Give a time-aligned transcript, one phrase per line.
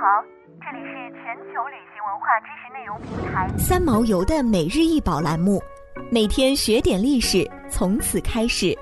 [0.00, 0.22] 好，
[0.60, 5.60] 这里是全球旅行文化知识内容平台三毛游的每日一宝栏目，
[6.08, 8.78] 每天学点历史，从此开始。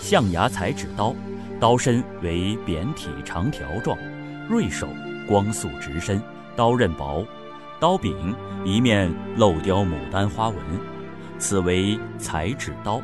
[0.00, 1.14] 象牙裁纸刀，
[1.60, 3.96] 刀身为扁体长条状，
[4.48, 4.88] 锐首，
[5.28, 6.20] 光速直身，
[6.56, 7.24] 刀刃薄，
[7.78, 8.34] 刀柄
[8.64, 9.08] 一面
[9.38, 10.58] 镂雕牡丹花纹，
[11.38, 13.00] 此为裁纸刀。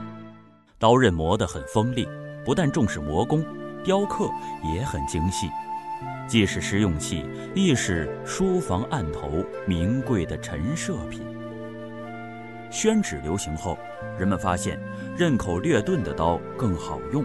[0.77, 2.05] 刀刃磨得很锋利，
[2.45, 3.45] 不但重视磨工。
[3.85, 4.31] 雕刻
[4.75, 5.51] 也很精细，
[6.27, 7.25] 既是实用器，
[7.55, 11.23] 亦是书房案头名贵的陈设品。
[12.71, 13.79] 宣纸流行后，
[14.19, 14.79] 人们发现
[15.17, 17.25] 刃口略钝的刀更好用，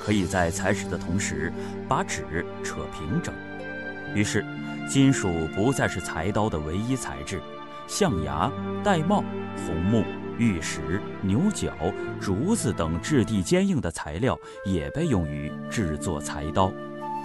[0.00, 1.52] 可以在裁纸的同时
[1.88, 3.32] 把纸扯平整。
[4.14, 4.44] 于是，
[4.88, 7.40] 金属不再是裁刀的唯一材质，
[7.86, 8.50] 象牙、
[8.82, 9.22] 玳瑁、
[9.66, 10.04] 红木。
[10.38, 11.72] 玉石、牛角、
[12.20, 16.72] 竹子等质地坚硬的材料也被用于制作裁刀，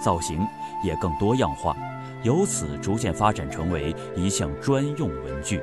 [0.02, 0.46] 造型
[0.84, 1.76] 也更多样化，
[2.22, 5.60] 由此逐渐发展成为一项专用文具。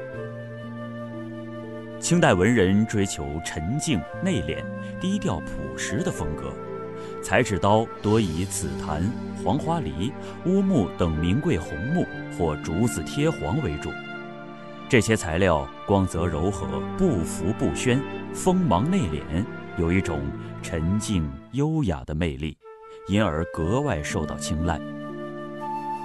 [2.00, 4.64] 清代文人追求沉静内敛、
[5.02, 6.54] 低调朴实的风格，
[7.24, 9.04] 裁纸刀多以紫檀、
[9.44, 10.12] 黄花梨、
[10.46, 12.06] 乌木等名贵红木
[12.38, 13.90] 或竹子贴黄为主。
[14.90, 16.66] 这些材料光泽柔和，
[16.98, 18.02] 不浮不宣，
[18.34, 19.44] 锋芒内敛，
[19.78, 20.22] 有一种
[20.62, 22.58] 沉静优雅的魅力，
[23.10, 24.80] 因而格外受到青睐。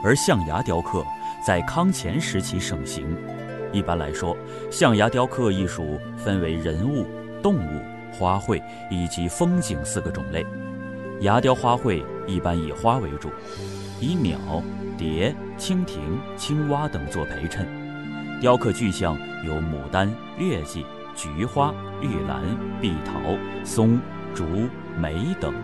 [0.04, 1.04] 而象牙雕刻
[1.46, 3.16] 在康乾时期盛行。
[3.72, 4.36] 一般来说，
[4.68, 7.06] 象牙雕刻艺术分为人物、
[7.40, 7.80] 动物、
[8.12, 8.60] 花卉
[8.90, 10.44] 以及风景四个种类。
[11.20, 13.30] 牙雕花卉一般以花为主，
[14.00, 14.38] 以鸟、
[14.98, 16.00] 蝶、蜻蜓、
[16.36, 17.64] 青蛙等做陪衬。
[18.42, 22.42] 雕刻具象有牡丹、月季、菊花、玉兰、
[22.80, 24.00] 碧桃、松、
[24.34, 24.44] 竹、
[24.98, 25.54] 梅等，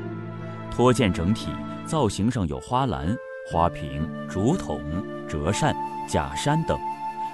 [0.71, 1.49] 托件整体
[1.85, 3.13] 造型上有花篮、
[3.51, 4.81] 花瓶、竹筒、
[5.27, 5.75] 折扇、
[6.09, 6.79] 假山等，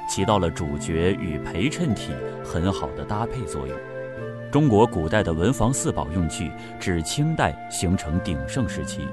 [0.09, 2.13] 起到了主角与陪衬体
[2.43, 3.79] 很好的搭配作用。
[4.51, 6.51] 中国古代的文房四宝用具
[6.81, 9.07] 至清代形成鼎盛时期，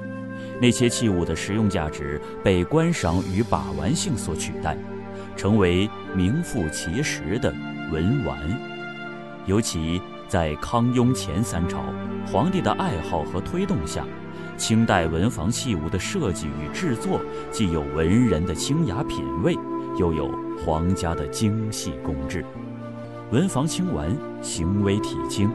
[0.58, 4.74] 那些器物的实用价值被观赏与把玩性所取代。
[5.36, 7.52] 成为名副其实的
[7.90, 8.38] 文玩，
[9.46, 11.82] 尤其在康雍乾三朝，
[12.26, 14.04] 皇帝的爱好和推动下，
[14.56, 19.56] 清代文房器物的设计与制作，既有文人的清雅品味，
[19.98, 20.30] 又有
[20.64, 22.44] 皇家的精细工制。
[23.30, 25.50] 文房清玩，行微体轻，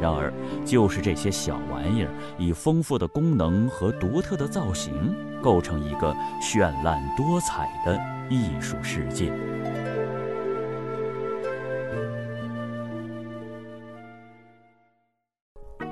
[0.00, 0.32] 然而
[0.64, 7.98] 就是这些小玩意儿，以丰富的功能和独特的造型，构成一个绚烂多彩的。
[8.30, 9.32] 艺术世界。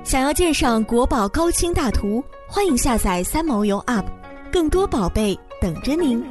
[0.03, 4.05] 想要鉴赏国宝高清大图，欢迎下载三毛游 App，
[4.51, 6.23] 更多宝贝等着您。